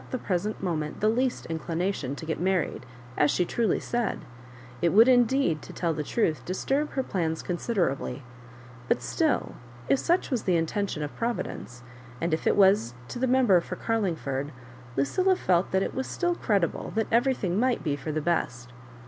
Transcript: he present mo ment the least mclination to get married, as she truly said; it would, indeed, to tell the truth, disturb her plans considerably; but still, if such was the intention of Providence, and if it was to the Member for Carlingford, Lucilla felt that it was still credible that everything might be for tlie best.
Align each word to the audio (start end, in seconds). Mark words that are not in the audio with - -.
he 0.11 0.17
present 0.17 0.63
mo 0.63 0.75
ment 0.75 0.99
the 0.99 1.07
least 1.09 1.47
mclination 1.47 2.15
to 2.15 2.25
get 2.25 2.39
married, 2.39 2.87
as 3.15 3.29
she 3.29 3.45
truly 3.45 3.79
said; 3.79 4.17
it 4.81 4.89
would, 4.89 5.07
indeed, 5.07 5.61
to 5.61 5.71
tell 5.71 5.93
the 5.93 6.01
truth, 6.03 6.43
disturb 6.43 6.89
her 6.93 7.03
plans 7.03 7.43
considerably; 7.43 8.23
but 8.87 8.99
still, 8.99 9.53
if 9.89 9.99
such 9.99 10.31
was 10.31 10.45
the 10.45 10.55
intention 10.57 11.03
of 11.03 11.15
Providence, 11.15 11.83
and 12.19 12.33
if 12.33 12.47
it 12.47 12.55
was 12.55 12.95
to 13.09 13.19
the 13.19 13.27
Member 13.27 13.61
for 13.61 13.75
Carlingford, 13.75 14.51
Lucilla 14.97 15.35
felt 15.35 15.69
that 15.69 15.83
it 15.83 15.93
was 15.93 16.07
still 16.07 16.33
credible 16.33 16.91
that 16.95 17.05
everything 17.11 17.59
might 17.59 17.83
be 17.83 17.95
for 17.95 18.11
tlie 18.11 18.23
best. 18.23 18.73